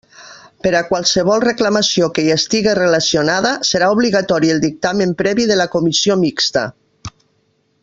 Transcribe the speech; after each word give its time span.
Per 0.67 0.69
a 0.77 0.79
qualsevol 0.85 1.43
reclamació 1.43 2.07
que 2.15 2.23
hi 2.23 2.31
estiga 2.37 2.73
relacionada, 2.79 3.53
serà 3.73 3.91
obligatori 3.97 4.51
el 4.55 4.65
dictamen 4.65 5.15
previ 5.23 5.47
de 5.53 5.59
la 5.63 5.69
Comissió 5.77 6.19
Mixta. 6.27 6.67